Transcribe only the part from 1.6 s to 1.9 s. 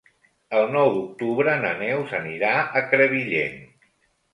na